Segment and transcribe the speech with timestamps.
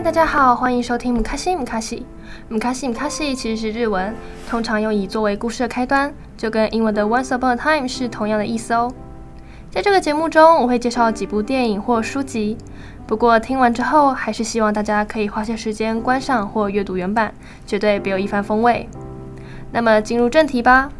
[0.00, 2.06] 大家好，欢迎收听姆卡西姆卡西。
[2.48, 4.14] 姆卡西姆卡西其实是日文，
[4.48, 8.90] 通常用以作为故事的开端，就跟英文的 Once Upon a Time 是同样的意思哦。
[9.72, 12.56] 在这个节目中，我会介绍几部电影或书籍。
[13.08, 17.34] 不过听完之后，还是希望大家可以花些时间观赏或阅读原版，
[17.66, 18.88] 绝对别有一番风味。
[19.72, 20.90] 那么进入正题吧。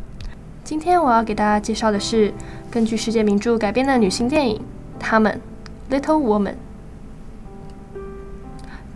[0.65, 2.35] 今天我要给大家介绍的是
[2.69, 4.57] 根据世界名著改编的女性电影
[4.99, 5.41] 《她们》
[5.95, 6.55] （Little Women）。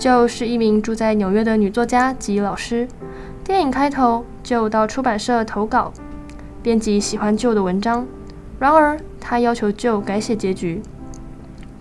[0.03, 2.89] 就是一名住在纽约的女作家及老师。
[3.45, 5.93] 电影开头就到出版社投稿，
[6.61, 8.05] 编辑喜欢旧的文章，
[8.59, 10.83] 然而他要求旧改写结局。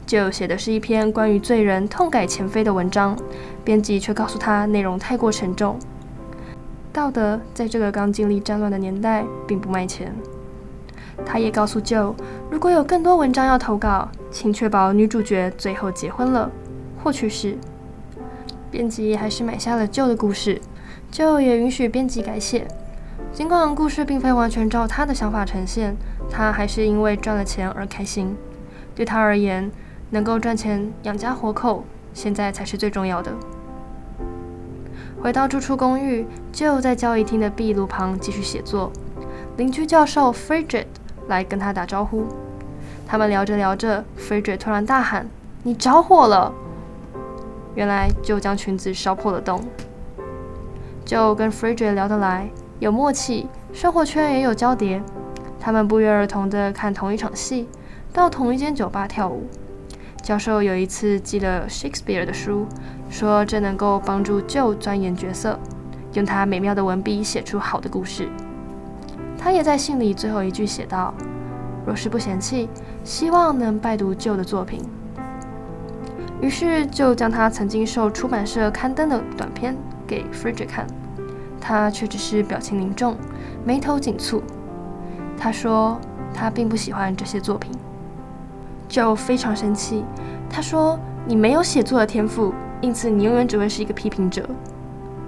[0.05, 3.17] 旧写的是一篇关于罪人痛改前非的文章，
[3.63, 5.79] 编辑却告诉他内容太过沉重。
[6.93, 10.13] 道德在这个刚经历战乱的年代并不卖钱。
[11.25, 12.15] 他也告诉旧，
[12.51, 16.47] 如果有更多文章要投稿，请确保女主角最后结婚了，
[17.03, 17.57] 或去世。
[18.71, 20.61] 编辑还是买下了旧的故事，
[21.11, 22.65] 旧也允许编辑改写。
[23.33, 25.95] 尽管故事并非完全照他的想法呈现，
[26.29, 28.35] 他还是因为赚了钱而开心。
[28.95, 29.69] 对他而言，
[30.09, 31.83] 能够赚钱养家活口，
[32.13, 33.31] 现在才是最重要的。
[35.21, 38.91] 回到住处公寓，就在交易厅的壁炉旁继续写作。
[39.57, 40.85] 邻居教授 Frigid
[41.27, 42.25] 来跟他打招呼。
[43.05, 45.27] 他们聊着聊着，Frederick 突然大喊
[45.63, 46.53] ：“你着火了！”
[47.75, 49.63] 原来就将裙子烧破了洞。
[51.05, 55.01] 就跟 Frederick 聊得来，有默契，生活圈也有交叠。
[55.59, 57.67] 他们不约而同地看同一场戏，
[58.13, 59.47] 到同一间酒吧跳舞。
[60.23, 62.67] 教授有一次寄了 Shakespeare 的书，
[63.09, 65.59] 说这能够帮助舅钻研角色，
[66.13, 68.29] 用他美妙的文笔写出好的故事。
[69.37, 71.13] 他也在信里最后一句写道
[71.85, 72.69] ：“若是不嫌弃，
[73.03, 74.81] 希望能拜读旧的作品。”
[76.41, 79.75] 于是就将他曾经受出版社刊登的短篇
[80.07, 80.87] 给 Frederick 看，
[81.59, 83.15] 他却只是表情凝重，
[83.63, 84.41] 眉头紧蹙。
[85.37, 85.99] 他说
[86.33, 87.71] 他并不喜欢这些作品，
[88.87, 90.03] 就非常生气。
[90.49, 92.51] 他说你没有写作的天赋，
[92.81, 94.43] 因此你永远只会是一个批评者。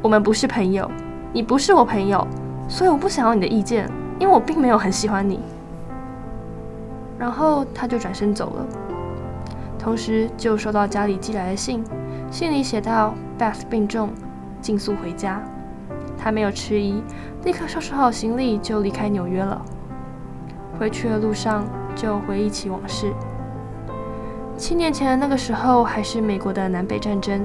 [0.02, 0.90] 我们不是朋友，
[1.32, 2.28] 你不是我朋友，
[2.68, 3.88] 所以我不想要你的意见，
[4.20, 5.40] 因为我并没有很喜欢你。
[7.20, 8.66] 然后他就转身走了。
[9.84, 11.84] 同时，就收到家里寄来的信，
[12.32, 14.12] 信里写道：“Beth 病重，
[14.62, 15.44] 尽速回家。”
[16.18, 17.04] 他没有迟疑，
[17.44, 19.62] 立刻收拾好行李就离开纽约了。
[20.80, 21.66] 回去的路上，
[21.98, 23.12] 就回忆起往事。
[24.56, 27.44] 七年前那个时候，还是美国的南北战争。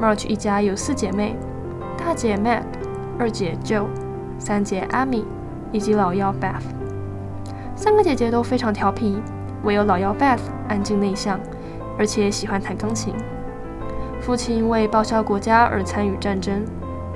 [0.00, 1.34] Marge 一家有四姐妹：
[1.98, 2.62] 大姐 Meg，
[3.18, 3.86] 二姐 Jo，
[4.38, 5.24] 三姐 Amy，
[5.72, 6.62] 以及老幺 Beth。
[7.74, 9.18] 三个姐姐都非常调皮，
[9.64, 11.40] 唯有老幺 Beth 安静内向。
[11.98, 13.14] 而且喜欢弹钢琴。
[14.20, 16.64] 父亲为报效国家而参与战争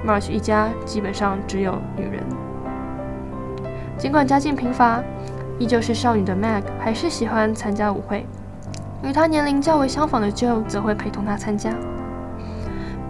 [0.06, 2.22] ，March 一家基本上只有女人。
[3.97, 5.03] 尽管家境贫乏，
[5.59, 8.27] 依旧是少女的 Meg 还是喜欢参加舞会。
[9.03, 11.72] 与她年龄较为相仿的 Joe 则会陪同她参加。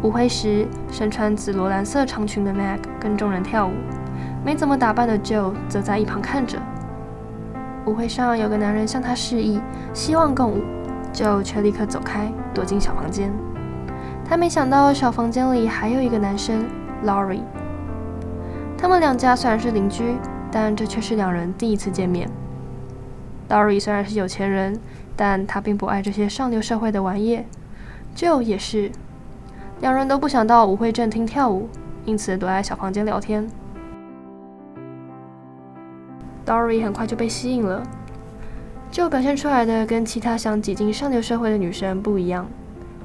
[0.00, 3.72] 舞会时，身穿紫罗兰色长裙的 Meg 跟众人跳舞，
[4.44, 6.56] 没怎么打扮的 Joe 则在一旁看着。
[7.84, 9.60] 舞会上有个男人向她示意，
[9.92, 10.62] 希望共舞。
[11.12, 13.32] 就却立刻走开，躲进小房间。
[14.24, 16.66] 他没想到小房间里还有一个男生
[17.04, 17.42] ，Laurie。
[18.76, 20.16] 他们两家虽然是邻居，
[20.50, 22.28] 但这却是两人第一次见面。
[23.48, 24.78] Laurie 虽然是有钱人，
[25.16, 27.42] 但他并不爱这些上流社会的玩意。
[28.14, 28.92] Joe 也是，
[29.80, 31.69] 两人都不想到舞会正厅跳舞，
[32.04, 33.48] 因此躲在小房间聊天。
[36.46, 37.82] Laurie 很快就被吸引了。
[38.91, 42.49] 就表现出来的跟其他想挤进上流社会的女生不一样，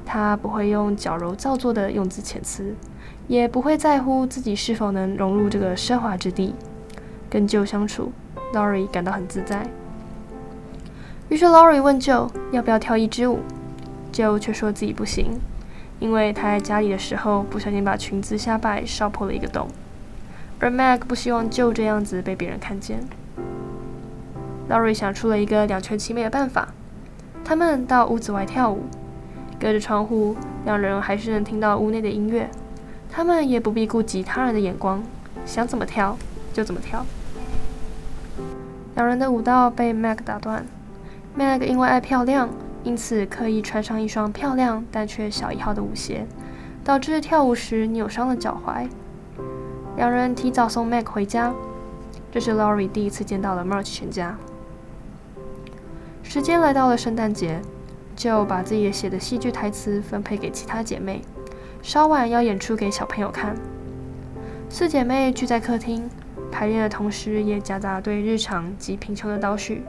[0.04, 2.74] 她不会用矫揉造作的用字遣词，
[3.28, 6.54] 也不会在乎自己是否能融入这个奢华之地。
[7.30, 8.12] 跟 Joe 相处
[8.52, 9.66] ，Laurie 感到很自在。
[11.28, 13.40] 于是 Laurie 问 Joe 要不要跳一支舞
[14.12, 15.38] ，Joe 却说自己不行，
[16.00, 19.68] 因为他在家里的时候不小心把裙子下摆烧破了一个洞，
[20.60, 23.00] 而 Mac 不希望 Joe 这样子被别人看见。
[24.68, 26.68] Laurie 想出了一个两全其美的办法，
[27.44, 28.84] 他们到屋子外跳舞，
[29.60, 30.34] 隔着窗户，
[30.64, 32.48] 两人还是能听到屋内的音乐。
[33.10, 35.02] 他们也不必顾及他人的眼光，
[35.44, 36.16] 想怎么跳
[36.52, 37.04] 就怎么跳。
[38.94, 40.64] 两人的舞蹈被 Meg 打断
[41.38, 42.48] ，Meg 因为爱漂亮，
[42.82, 46.26] 因此刻意穿上一双漂亮但却小一号的舞鞋，
[46.82, 48.88] 导致跳舞时扭伤了脚踝。
[49.96, 51.52] 两人提早送 Meg 回家，
[52.32, 54.36] 这是 Laurie 第一次见到了 Marge 全家。
[56.34, 57.60] 时间来到了圣诞节，
[58.16, 61.22] 就把自己写的戏剧台词分配给其他姐妹，
[61.80, 63.54] 稍晚要演出给小朋友看。
[64.68, 66.10] 四姐妹聚在客厅
[66.50, 69.82] 排练的同时，也夹杂对日常及贫穷的叨絮。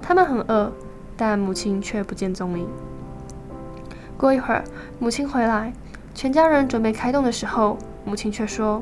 [0.00, 0.72] 她们很饿，
[1.16, 2.68] 但母亲却不见踪影。
[4.16, 4.62] 过一会儿，
[5.00, 5.72] 母亲回来，
[6.14, 8.80] 全家人准备开动的时候，母亲却说：“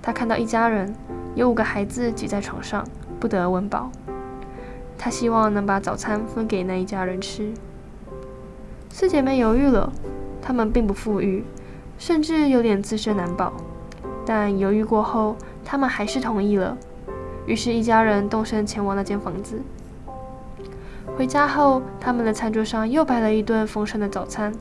[0.00, 0.94] 她看到一家人
[1.34, 2.86] 有五个孩子挤在床上，
[3.18, 3.90] 不得温饱。
[4.98, 7.52] 她希望能把早餐分给那一家人吃。”
[8.90, 9.92] 四姐妹犹豫了，
[10.40, 11.44] 她们并不富裕，
[11.98, 13.52] 甚至有点自身难保。
[14.24, 16.76] 但犹豫过后，她们还是同意了。
[17.46, 19.60] 于是，一家人动身前往那间房子。
[21.16, 24.52] 回家后，他们的餐桌上又摆了一顿丰盛的早餐。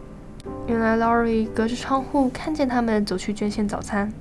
[0.67, 4.11] 原来，Laurie 隔着窗户看见他们走去捐献早餐，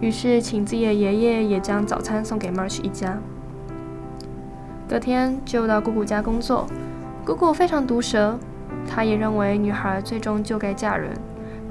[0.00, 3.18] 于是请自己的爷爷也将早餐送给 March 一家。
[4.88, 6.66] 隔天就到姑姑家工作，
[7.24, 8.38] 姑姑非常毒舌，
[8.88, 11.12] 她也认为女孩最终就该嫁人，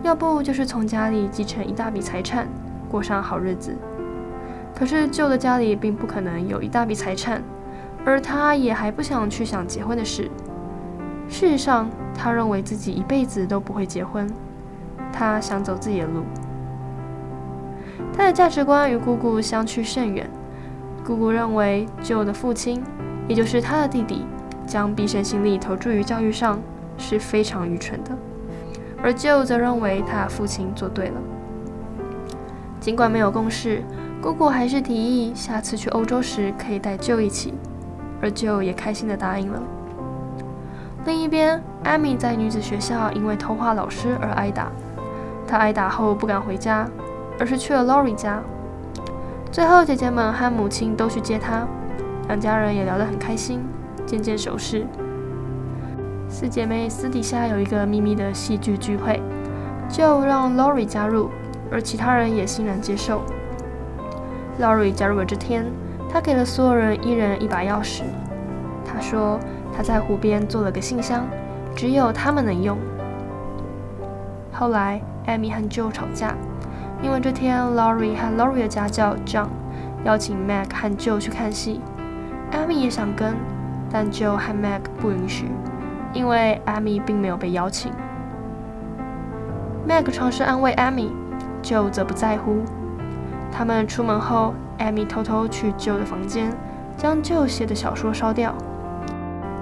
[0.03, 2.47] 要不就是从家里继承一大笔财产，
[2.87, 3.75] 过上好日子。
[4.75, 7.41] 可是 Joe 的家里并不可能有一大笔财产。
[8.05, 10.31] 而她也还不想去想结婚的事。
[11.27, 14.31] 事实上，她认为自己一辈子都不会结婚。
[15.11, 16.23] 她想走自己的路。
[18.13, 20.29] 她的价值观与姑姑相去甚远。
[21.03, 22.81] 姑姑认为，Joe 的父亲，
[23.27, 24.25] 也就是他的弟弟，
[24.65, 26.59] 将毕生心力投注于教育上
[26.97, 28.11] 是非常愚蠢的。
[29.03, 31.19] 而 Joe 则认为他父亲做对了。
[32.79, 33.83] 尽管没有共识，
[34.21, 37.53] 姑姑还是提议下次去欧洲时可以带 Joe 一起。
[38.19, 39.61] 而 Joe 也开心地答应了。
[41.05, 44.71] 另一边艾米在女子学校因为偷画老师而挨打。
[45.47, 46.87] 她挨打后不敢回家，
[47.39, 48.41] 而是去了 Laurie 家。
[49.51, 51.67] 最后，姐姐们和母亲都去接她，
[52.27, 53.61] 两家人也聊得很开心，
[54.05, 54.85] 渐渐熟识。
[56.29, 59.21] 四姐妹私底下有一个秘密的戏剧聚会
[59.89, 61.29] 就让 Lori 加入，
[61.71, 63.21] 而其他人也欣然接受。
[64.59, 65.65] Lori 加入了这天。
[66.09, 68.03] 他给了所有人一人一把钥匙。
[68.85, 69.37] 他说
[69.75, 71.27] 他在湖边做了个信箱，
[71.75, 72.77] 只有他们能用。
[74.53, 76.33] 后来，Amy 和 Joe 吵架，
[77.03, 79.49] 因为这天 Lori 和 Lori 的家教 John
[80.05, 81.81] 邀请 Mac 和 Joe 去看戏。
[82.67, 83.33] Amy 也想跟，
[83.89, 85.45] 但 Joe 和 mag 不允许，
[86.11, 87.93] 因为 Amy 并没有被邀请。
[89.87, 92.57] mag 尝试安慰 Amy，Joe 则不在乎。
[93.51, 94.53] 他们出门后。
[94.79, 96.55] 艾米偷偷去 Joe 的房间，
[96.95, 98.53] 将 Joe 写的小说烧掉。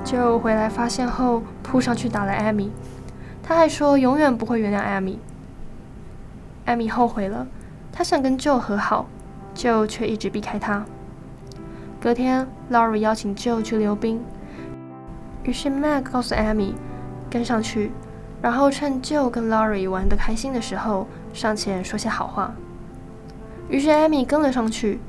[0.04, 2.74] Joe 回来发现后，扑上去打了艾米。
[3.42, 5.22] 他还说永远不会原谅艾米。
[6.66, 7.48] 艾米后悔了，
[7.94, 9.06] 他想跟 Joe 和好
[9.56, 10.84] ，Joe 却一直避开他。
[12.06, 14.24] 隔天，Laurie 邀请 Joe 去溜冰，
[15.42, 16.75] 于是 Meg 告诉 Amy
[17.31, 17.92] 跟上去，
[18.44, 22.54] 然后趁 Joe 跟 Laurie 玩得开心的时候，上前说些好话。
[23.69, 25.00] 于是 Amy 跟了上去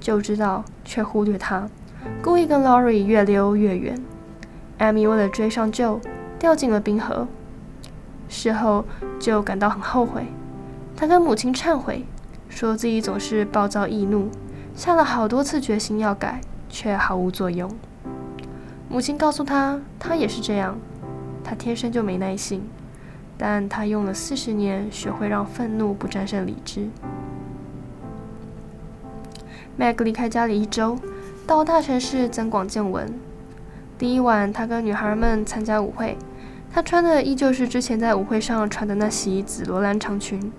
[0.00, 1.68] ，，Joe 知道却忽略他，
[2.22, 4.00] 故意跟 Laurie 越溜越远。
[4.78, 5.98] Amy 为了追上 Joe，
[6.38, 7.26] 掉进了冰河。
[8.28, 8.84] 事后
[9.18, 10.28] ，Joe 感到很后悔，
[10.94, 12.06] 他跟母亲忏悔，
[12.48, 14.28] 说自己总是暴躁易怒，
[14.74, 17.70] 下了好多次决心要改，却毫无作用。
[18.88, 20.76] 母亲告诉他，他也是这样，
[21.44, 22.62] 他天生就没耐性，
[23.38, 26.88] 但他用了四十年学会让愤怒不战胜理智。
[29.78, 30.98] Meg 离开家里一周，
[31.46, 33.12] 到大城市增广见闻。
[33.96, 36.18] 第一晚，他跟女孩们参加舞会，
[36.72, 40.52] 她穿的依旧是之前在舞会上穿的那袭紫罗兰长裙。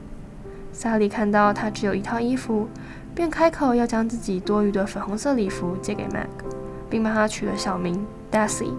[0.73, 2.67] Sally 看到她只有一套衣服，
[3.15, 6.27] 便开口要将自己多余的粉红色礼服借给 Meg，
[6.89, 8.73] 并帮他取了小名 Daisy。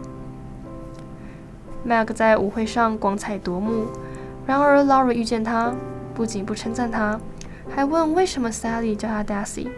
[1.88, 3.86] Meg 在舞会上光彩夺目，
[4.46, 5.72] 然而 Laurie 遇见她，
[6.14, 7.18] 不仅不称赞她，
[7.74, 9.68] 还问为什么 Sally 叫她 Daisy。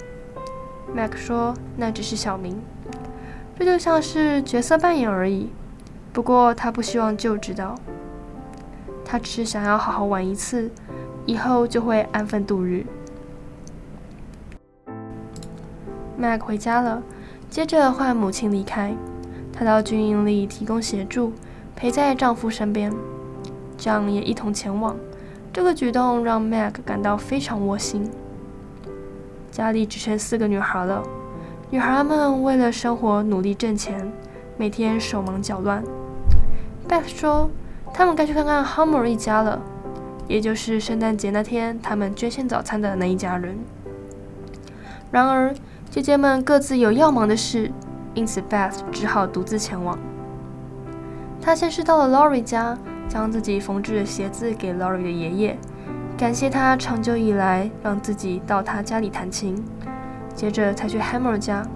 [0.97, 2.61] Meg 说：“那只是小名，
[3.59, 5.50] 这就像是角色扮演而已。
[6.12, 7.77] 不过他不希望 Joe 知道，
[9.05, 10.69] 他只是想要好好玩一次，
[11.27, 12.85] 以后就会安分度日。”
[16.20, 17.02] Meg 回家了，
[17.48, 18.92] 接着换母亲离开。
[19.52, 21.32] 她到军营里提供协助，
[21.76, 22.92] 陪在丈夫身边。
[23.78, 24.96] John 也一同前往。
[25.52, 28.10] 这个举动让 Meg 感到非常窝心。
[29.50, 31.02] 家里只剩四个女孩了，
[31.70, 34.12] 女孩们为了生活努力挣钱，
[34.56, 35.82] 每天手忙脚乱。
[36.88, 37.50] Beth 说
[37.94, 39.60] ：“他们该去看看 Hummer 一家了，
[40.26, 43.56] 也就是圣诞节那天他们捐献早餐的那一家人。”
[45.10, 45.54] 然而，
[45.99, 47.73] 姐姐们各自有要忙的事，
[48.14, 49.99] 因此 Beth 只好独自前往。
[51.43, 52.78] 她先是到了 Laurie 家，
[53.09, 55.57] 将自己缝制的鞋子给 Laurie 的爷爷，
[56.17, 59.61] 感谢他长久以来让自己到他家里弹琴，
[60.37, 61.67] 接着才去 Hammer 家。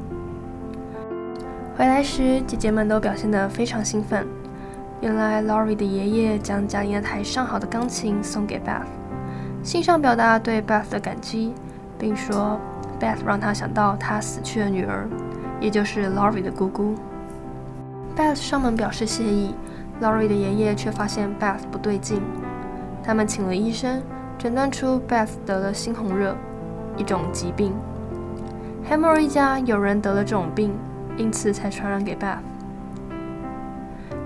[1.76, 4.25] 回来时，姐姐们都表现得非常兴奋。
[5.00, 8.85] 原来 Laurie 的爷爷将家里那台上好的钢琴送给 Beth，
[9.64, 11.52] 信上表达对 Beth 的感激，
[11.99, 12.61] 并说
[13.02, 15.09] Beth 让他想到他死去的女儿，
[15.61, 16.94] 也就是 Laurie 的姑姑。
[18.16, 19.56] Beth 上门表示谢意
[20.00, 22.23] ，Laurie 的爷爷却发现 Beth 不对劲，
[23.02, 24.00] 他们请了医生，
[24.38, 26.37] 诊断出 Beth 得了猩红热，
[26.97, 27.73] 一种疾病。
[28.88, 30.73] Hammer 一家有人得了这种病，
[31.16, 32.38] 因此才传染给 Beth。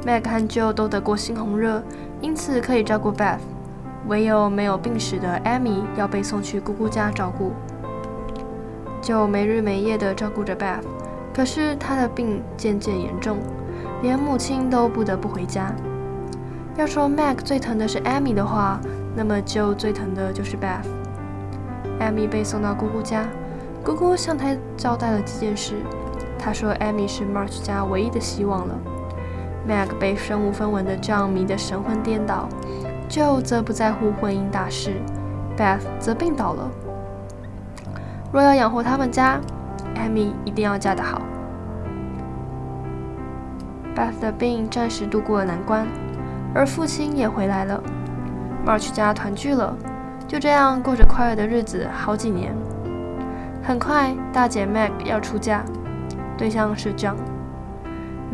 [0.05, 1.83] Meg 和 Joe 都得过猩红热，
[2.21, 3.39] 因此可以照顾 Beth。
[4.07, 7.53] 唯有没有病史的 Amy 要被送去姑姑家照顾。
[9.07, 10.83] 就没日没夜地照顾着 Beth，
[11.33, 13.39] 可是他的病渐渐严重，
[14.03, 15.73] 连母亲都不得不回家。
[16.77, 18.81] 要说 Mag 最疼的是 Amy 的话，
[19.15, 20.89] 那么 Joe 最疼的就是 Beth。
[22.01, 23.25] Amy 被送到姑姑家，
[23.85, 25.75] 姑姑向她交代了几件事。
[26.37, 28.75] 她说 Amy 是 March 家唯一的希望了。
[29.69, 32.49] Mag 被身无分文的 John 迷得神魂颠倒
[33.09, 34.95] 舅则不在乎婚姻大事
[35.57, 36.69] ，Beth 则病倒了。
[38.33, 39.41] 若要养活他们家
[39.95, 41.23] 艾米一定要嫁得好。
[43.95, 45.87] Beth 的病暂时度过了难关，
[46.55, 47.83] 而父亲也回来了
[48.67, 49.75] ，March 家团聚了，
[50.29, 52.55] 就这样过着快乐的日子好几年。
[53.63, 55.65] 很快，大姐 Meg 要出嫁，
[56.37, 57.17] 对象是 John。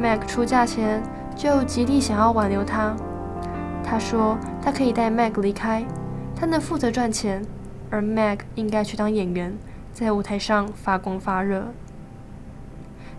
[0.01, 1.01] Meg 出嫁前，
[1.37, 2.95] 就极力想要挽留他。
[3.85, 5.85] 他说：“他可以带 Meg 离开，
[6.35, 7.41] 他能负责赚钱，
[7.89, 9.57] 而 Meg 应该去当演员，
[9.93, 11.73] 在舞台上发光发热。”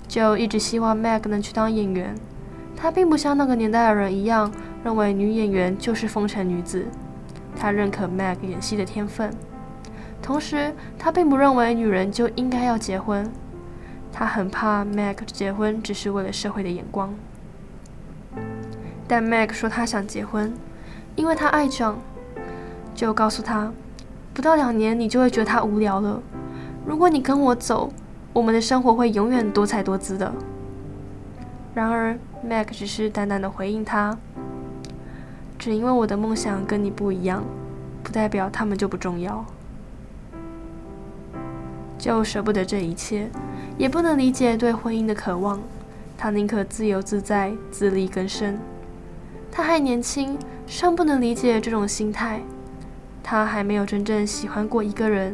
[0.08, 2.16] 就一直希望 Meg 能去当演员。
[2.76, 4.52] 他并不像那个年代的人一样，
[4.84, 6.86] 认为女演员就是风尘女子。
[7.56, 9.34] 他认可 Meg 演戏的天分，
[10.22, 13.32] 同时他并不认为女人就应该要结婚。
[14.12, 17.14] 他很怕 Meg 结婚只是为了社会的眼光。
[19.08, 20.54] 但 Meg 说她想结婚，
[21.16, 21.96] 因为她爱 John。
[22.96, 23.72] 就告诉他，
[24.34, 26.22] 不到两年你就会觉得他无聊了。
[26.86, 27.92] 如果你跟我走，
[28.34, 30.34] 我们的生活会永远多彩多姿的。
[31.74, 34.18] 然而 Meg 只是淡淡的回应他，
[35.58, 37.44] 只因为我的梦想跟你不一样，
[38.04, 39.46] 不代表他们就不重要。
[41.98, 43.30] 就舍不得这一切，
[43.78, 45.62] 也不能理解对婚姻的渴望，
[46.18, 48.60] 他宁可自由自在，自力更生。
[49.50, 50.38] 他还年轻，
[50.68, 52.42] 尚不能理解这种心态。
[53.24, 55.34] 他还没有真正喜欢过一个人，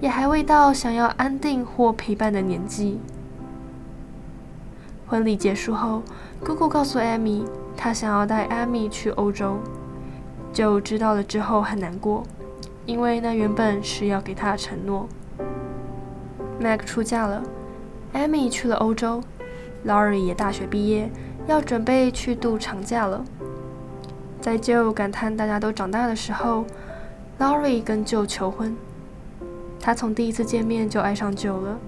[0.00, 2.98] 也还未到想要安定或陪伴的年纪。
[5.06, 6.02] 婚礼结束后，
[6.44, 7.44] 姑姑告诉艾米，
[7.76, 9.58] 她想要带艾米去欧洲。
[10.52, 12.22] 就知道了之后很难过，
[12.86, 15.08] 因为那原本是要给她的承诺。
[16.60, 17.42] Meg 出嫁了，
[18.12, 19.22] 艾米去了欧洲
[19.86, 21.10] ，Laurie 也大学毕业，
[21.46, 23.24] 要准备去度长假了。
[24.40, 26.64] 在 Joe 感叹大家都长大的时候
[27.38, 28.76] ，Laurie 跟 Joe 求婚。
[29.80, 31.78] 他从第一次见面就爱上 Joe 了，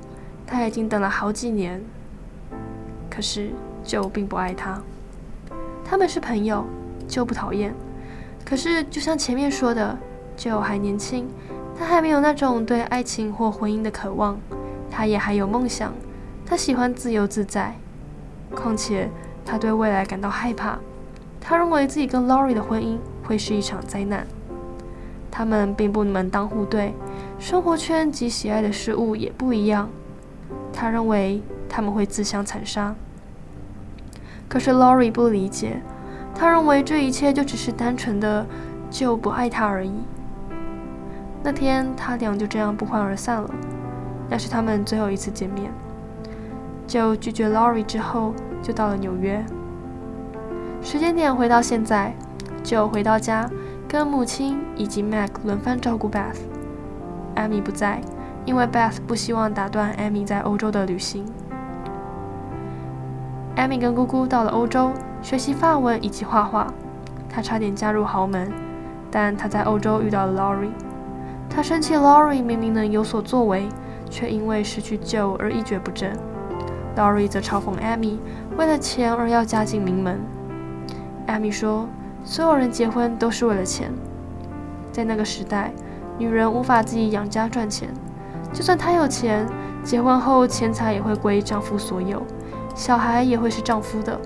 [0.46, 1.82] 他已经等了好几年。
[3.10, 3.50] 可是
[3.84, 4.80] Joe 并不爱他。
[5.84, 6.64] 他们是朋友
[7.08, 7.74] ，Joe 不讨厌。
[8.44, 9.98] 可是就像前面说的
[10.36, 11.28] ，Joe 还年轻，
[11.78, 14.38] 他还没有那种对爱情或婚姻的渴望，
[14.90, 15.92] 他也还有梦想，
[16.46, 17.74] 他喜欢自由自在。
[18.54, 19.08] 况且
[19.44, 20.78] 他对未来感到害怕。
[21.40, 24.26] 他认为自己跟 Laurie 的婚姻会是一场灾难，
[25.30, 26.94] 他们并不门当户对，
[27.40, 29.88] 生活圈及喜爱的事物也不一样。
[30.74, 32.94] 他认为他们会自相残杀。
[34.46, 35.80] 可是 Laurie 不理解，
[36.34, 38.46] 他认为这一切就只是单纯的
[38.90, 39.90] 就不爱他而已。
[41.42, 43.50] 那天他俩就这样不欢而散了，
[44.28, 45.72] 那是他们最后一次见面。
[46.86, 49.42] 就拒绝 Laurie 之后，就到了纽约。
[50.82, 52.14] 时间点回到现在，
[52.62, 53.50] 就回到家，
[53.88, 56.49] 跟母亲以及 Meg 轮番照顾 Beth。
[57.34, 58.00] 艾米不在，
[58.44, 61.24] 因为 Beth 不希望打断艾米在欧洲的旅行。
[63.56, 66.72] 艾米跟姑姑到了欧洲，学习法文以及画画。
[67.28, 68.50] 她差点嫁入豪门，
[69.10, 70.72] 但她在欧洲遇到了 Laurie。
[71.48, 73.68] 她生气，Laurie 明明能有所作为，
[74.08, 76.16] 却因为失去 Joe 而一蹶不振。
[76.96, 78.20] Laurie 则嘲讽艾米
[78.56, 80.20] 为了钱而要嫁进名门。
[81.26, 81.88] 艾米说
[82.24, 83.92] ：“所有人结婚都是为了钱，
[84.90, 85.72] 在那个时代，
[86.20, 87.88] 女人无法自己养家赚钱，
[88.52, 89.46] 就算她有钱，
[89.82, 92.22] 结婚后钱财也会归丈夫所有，
[92.74, 94.20] 小孩也会是丈夫的。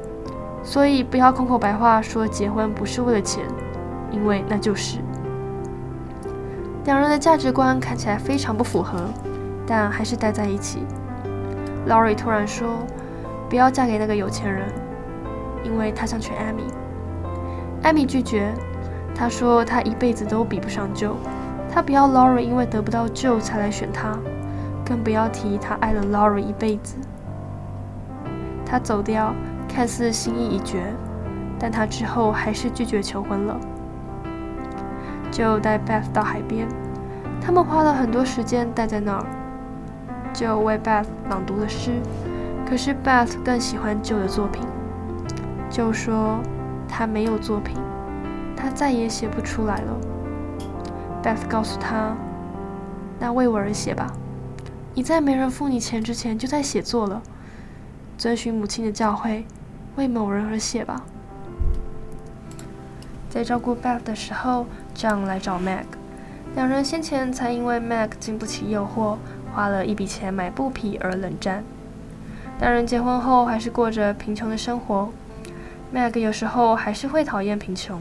[0.65, 3.45] 所以不要空口白话说结婚不是为了钱，
[4.11, 4.99] 因为那就是。”
[6.85, 9.09] 两人的价值观看起来非常不符合，
[9.65, 10.81] 但还是待在一起。
[11.89, 12.67] Laurie 突然说
[13.49, 14.67] ：“不要嫁给那个有钱人，
[15.63, 16.73] 因为他想娶 Amy。”
[17.89, 18.53] Amy 拒绝，
[19.15, 21.13] 她说她一辈子都比不上 Joe，
[21.75, 24.17] 他不要 Laurie 因为得不到救才来选他，
[24.87, 26.95] 更不要提他爱了 Laurie 一辈子。
[28.65, 29.35] 他走掉，
[29.69, 30.95] 看似心意已决，
[31.59, 33.59] 但他之后还是拒绝求婚了。
[35.33, 36.69] 就带 Beth 到海边，
[37.41, 39.27] 他们花了很多时间待在那儿。
[40.33, 42.01] 就为 Beth 朗读了诗，
[42.65, 44.63] 可是 Beth 更喜欢旧的作品。
[45.69, 46.39] 就说
[46.87, 47.77] 他没有作品，
[48.57, 50.14] 他再也写不出来了。
[51.25, 52.15] Beth 告诉他
[53.19, 54.13] ：“那为我而写吧，
[54.95, 57.23] 你在没人付你钱之前就在写作了。
[58.19, 59.45] 遵循母亲的教诲，
[59.97, 61.03] 为某人而写吧。”
[63.31, 64.67] 在照顾 Beth 的时候。
[64.97, 65.87] John 来找 Meg，
[66.55, 69.17] 两人先前才因为 Meg 经不起诱惑，
[69.53, 71.65] 花了一笔钱买布匹而冷战。
[72.61, 75.11] 两人结婚后还是过着贫穷的生活。
[75.93, 78.01] Mag 有时候还是会讨厌贫穷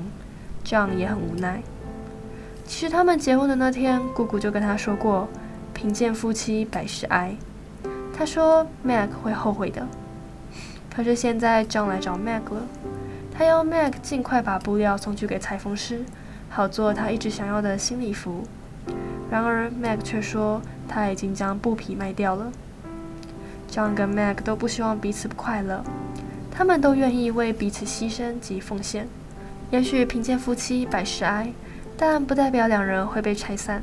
[0.63, 1.63] ，John 也很无奈。
[2.65, 5.27] 其实他们结婚的那天，姑姑就跟他说过
[5.73, 7.35] ：“贫贱夫妻百事哀。”
[8.15, 9.87] 他说：“Mac 会后悔的。
[10.95, 12.61] 可是现在 John 来找 Mac 了，
[13.31, 16.03] 他要 Mac 尽快把布料送去给裁缝师。
[16.49, 18.43] 好做他一直想要的新礼服，
[19.31, 22.51] 然而，Mac 却说他已经将布匹卖掉了。
[23.71, 25.83] John 跟 Mac 都不希望彼此不快乐，
[26.51, 29.07] 他们都愿意为彼此牺牲及奉献。
[29.71, 31.51] 也许贫贱夫妻百事哀，
[32.05, 33.81] 但不代表两人会被拆散。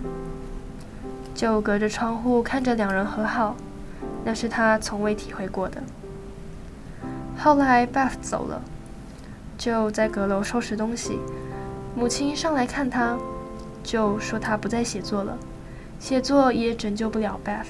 [1.34, 3.56] 就隔着窗户看着两人和好，
[4.22, 5.82] 那是他从未体会过的。
[7.38, 8.60] 后来 Beth 走了，
[9.56, 11.18] 就在阁楼收拾东西。
[11.96, 13.16] 母亲上来看他，
[13.82, 15.38] 就说他不再写作了，
[15.98, 17.64] 写作也拯救不了 Beth。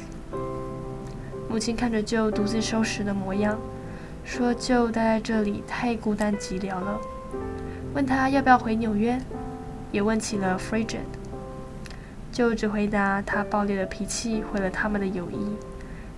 [1.49, 3.57] 母亲看着舅独自收拾的模样，
[4.25, 6.99] 说舅待在这里太孤单寂寥了，
[7.95, 9.17] 问他要不要回纽约，
[9.93, 11.01] 也问起了 Frederick。
[12.33, 15.57] Joe 只回答他暴烈的脾气毁了他们的友谊，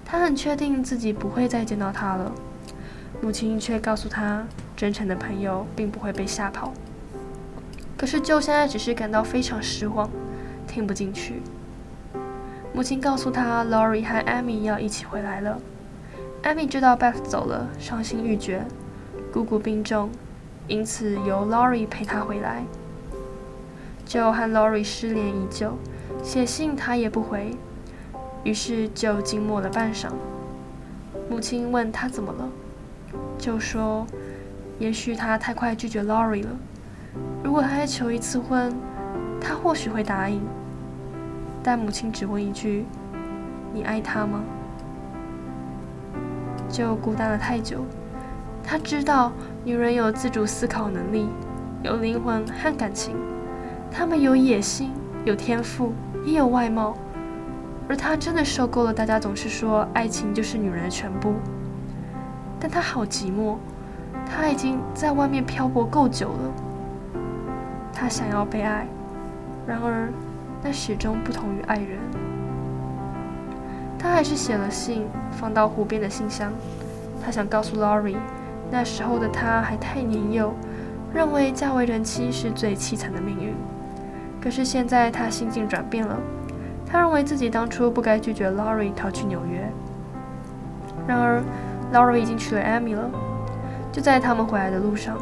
[0.04, 2.32] 他很确定自己不会再见到他了。
[3.20, 4.44] 母亲却告诉他，
[4.76, 6.72] 真诚的朋友并不会被吓跑。
[7.96, 10.10] 可是舅现在只是感到非常失望，
[10.66, 11.40] 听不进去。
[12.74, 15.58] 母亲告诉他，Laurie 和 Amy 要一起回来了。
[16.42, 18.64] Amy 知道 Beth 走了，伤心欲绝。
[19.32, 20.10] 姑姑病重，
[20.66, 22.64] 因此由 Laurie 陪她回来。
[24.12, 25.72] Joe 和 Laurie 失联已久，
[26.22, 27.56] 写信他也不回。
[28.44, 30.08] 于是就静默了半晌。
[31.30, 32.46] 母亲问他怎么了
[33.38, 34.06] ，Joe 说
[34.78, 36.50] ：“也许他太快拒绝 Laurie 了。”
[37.42, 38.76] 如果他再求一次婚，
[39.40, 40.42] 他或许会答应。
[41.62, 42.84] 但母亲只问一句
[43.72, 44.42] ：“你爱他吗？”
[46.68, 47.78] 就孤单了太久。
[48.62, 49.32] 他知道
[49.64, 51.30] 女人有自主思考能力，
[51.82, 53.16] 有灵魂和感情，
[53.94, 54.90] 他们有野心，
[55.24, 55.92] 有天赋，
[56.24, 56.96] 也有外貌。
[57.88, 61.34] 而他真的受够了大家总是说爱情就是女人的全部。
[62.58, 63.56] 但他好寂寞，
[64.24, 67.12] 他已经在外面漂泊够久了。
[67.92, 68.86] 他想要被爱，
[69.66, 70.10] 然而
[70.62, 71.98] 那始终不同于爱人。
[73.98, 76.50] 他还是写了信，放到湖边的信箱。
[77.22, 78.16] 他想告诉 Laurie，
[78.70, 80.54] 那时候的他还太年幼，
[81.12, 83.54] 认为嫁为人妻是最凄惨的命运。
[84.42, 86.16] 可是现在他心境转变了，
[86.84, 89.66] 他认为自己当初不该拒绝 Laurie 逃去纽约。
[91.06, 91.42] 然而
[91.92, 93.08] Laurie 已经娶了 Amy 了。
[93.92, 95.16] 就在他们回来的路上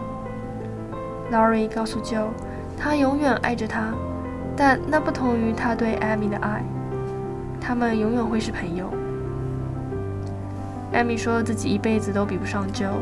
[1.32, 2.28] ，Laurie 告诉 Joe。
[2.78, 3.92] 他永远爱着她，
[4.56, 6.64] 但那不同于他对艾米的爱。
[7.60, 8.88] 他们永远会是朋友。
[10.92, 13.00] 艾米说自己一辈子都比不上 Joe，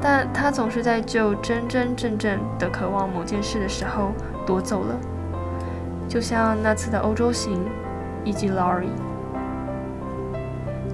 [0.00, 4.12] 但她总是在 Joe 真真正正的渴望某件事的时候
[4.44, 4.96] 夺走了，
[6.08, 7.58] 就像那次的欧洲行，
[8.24, 8.88] 以及 Laurie。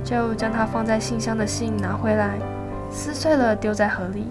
[0.04, 2.38] Joe 将他放在信箱的信拿回来，
[2.90, 4.28] 撕碎了丢在河里。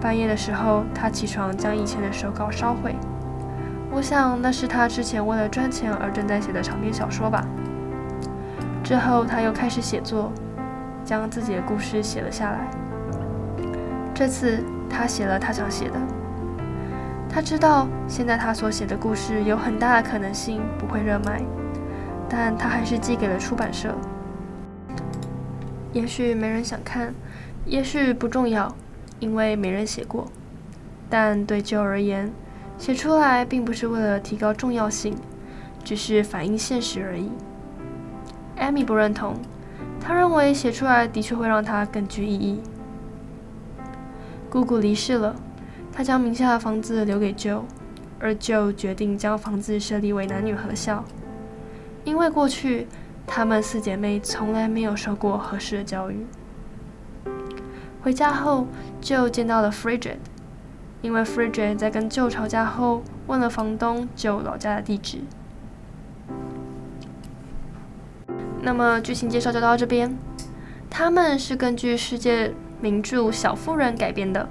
[0.00, 2.96] 半夜的时候，他起床将以前的手稿烧毁。
[3.90, 7.46] 我想那是他之前为了赚钱而正在写的长篇小说吧。
[8.82, 10.30] 之后他又开始写作，
[11.04, 12.68] 将自己的故事写了下来。
[14.12, 15.98] 这次他写了他想写的。
[17.36, 21.42] 他知道现在他所写的故事有很大的可能性不会热卖，
[22.30, 23.94] 但他还是寄给了出版社。
[25.92, 27.14] 也许没人想看，
[27.66, 28.74] 也许不重要。
[29.20, 30.28] 因为没人写过，
[31.10, 32.32] 但对旧而言，
[32.78, 35.14] 写出来并不是为了提高重要性，
[35.84, 37.30] 只是反映现实而已。
[38.56, 39.34] 艾米不认同，
[40.00, 42.62] 她认为写出来的确会让她更具意义。
[44.48, 45.36] 姑姑离世了，
[45.96, 47.62] 他将名下的房子留给 Joe，
[48.20, 51.02] 而 Joe 决定将房子设立为男女合校，
[52.04, 52.86] 因为过去
[53.26, 56.26] 她们四姐妹从来没有受过合适的教育。
[58.02, 58.66] 回家后
[59.00, 60.18] ，Joe 见到了 Frederick，
[61.00, 65.20] 因为 Frederick 在跟 Joe 吵架后问了房东 Joe 老家的地址。
[68.60, 70.14] 那么剧情介绍就到这边，
[70.90, 74.46] 他们是根据世界名著《小妇人》改编的，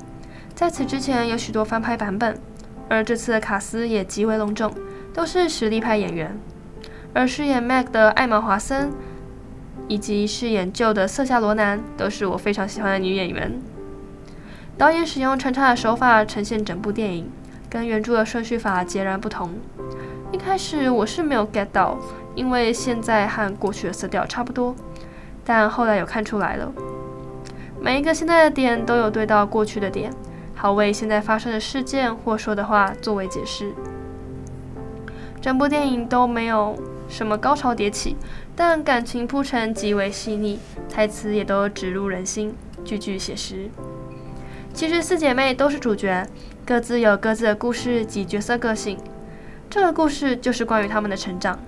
[0.56, 2.40] 在此之前有许多翻拍版本，
[2.88, 4.74] 而这次的卡司也极为隆重，
[5.14, 6.40] 都是实力派演员。
[7.14, 8.90] 而饰演 Meg 的艾玛·华森，
[9.90, 13.60] 以及饰演旧的瑟夏·罗南，都是我非常喜欢的女演员。
[14.78, 17.30] 导演使用穿插的手法呈现整部电影，
[17.70, 19.54] 跟原著的顺序法截然不同。
[20.32, 21.98] 一开始我是没有 get 到，
[22.34, 24.74] 因为现在和过去的色调差不多，
[25.44, 26.72] 但后来有看出来了。
[27.82, 30.12] 每一个现在的点都有对到过去的点，
[30.66, 33.72] 好为现在发生的事件或说的话作为解释。
[35.40, 36.76] 整部电影都没有
[37.08, 38.16] 什么高潮迭起，
[38.56, 40.58] 但感情铺陈极为细腻，
[40.90, 43.70] 台词也都直入人心，句句写实。
[44.74, 46.28] 其实四姐妹都是主角，
[46.66, 48.98] 各自有各自的故事及角色个性，
[49.70, 51.60] 这个故事就是关于她们的成长。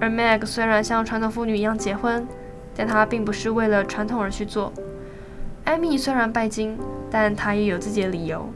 [0.00, 2.26] 而 Meg 虽然像传统妇女一样结婚。
[2.74, 4.72] 但她并不是为了传统而去做。
[5.68, 6.78] 艾米虽然拜金，
[7.10, 8.48] 但她也有自己的理由。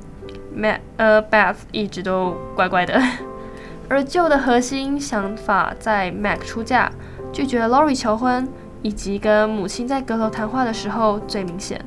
[0.50, 2.98] Mac 呃，Beth 一直都乖乖的。
[3.86, 6.90] 而旧的核心想法在 Mac 出嫁、
[7.30, 8.48] 拒绝 Lori 求婚，
[8.80, 11.78] 以及跟母亲在阁楼谈话的时候最明显。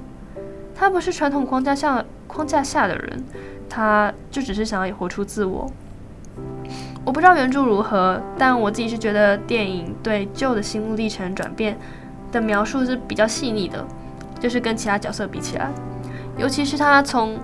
[0.76, 3.24] 他不是传统框架下框架下的人，
[3.68, 5.68] 他就只是想要活出自我。
[7.04, 11.76] 我不知道原著如何，但我自己是觉得电影对旧的心路历程转变
[12.32, 13.84] 的描述是比较细腻的，
[14.39, 15.69] 就是跟其他角色比起来，
[16.38, 17.39] 尤其是他从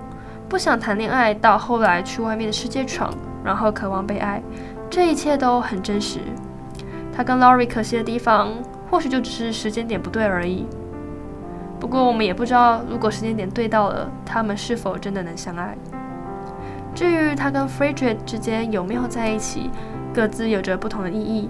[0.48, 4.42] 不想谈恋爱到后来去外面的世界闯，然后渴望被爱，
[4.90, 6.20] 这一切都很真实。
[7.14, 8.52] 他跟 Lori 可惜的地方，
[8.90, 10.66] 或许就只是时间点不对而已。
[11.80, 15.76] 不过我们也不知道，如果时间点对到了，他们是否真的能相爱。
[16.94, 19.70] 至于他跟 f r e d r i c 之间有没有在一起，
[20.14, 21.48] 各自有着不同的意义。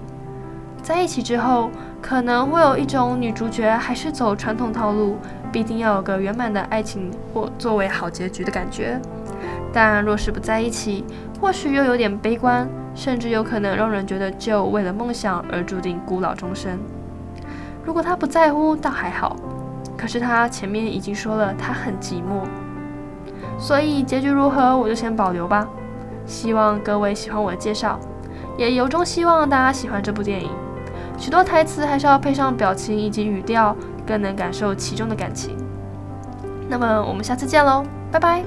[0.81, 1.69] 在一起之后。
[2.03, 5.17] 可能会有一种女主角还是走传统套路，
[5.53, 8.99] 必定要有个圆满的爱情或作为好结局的感觉。
[9.71, 11.05] 但若是不在一起，
[11.39, 16.77] 或许又有点悲观，甚至有可能让人觉得就为了梦想而注定孤老终生。
[17.85, 19.37] 如果他不在乎，倒还好。
[19.97, 22.43] 可是他前面已经说了，他很寂寞。
[23.57, 25.65] 所以结局如何，我就先保留吧。
[26.25, 27.97] 希望各位喜欢我的介绍，
[28.57, 30.49] 也由衷希望大家喜欢这部电影。
[31.23, 33.73] 许多台词还是要配上表情以及语调，
[34.05, 35.55] 更能感受其中的感情。
[36.67, 37.81] 那么我们下次见喽，
[38.11, 38.43] 拜拜。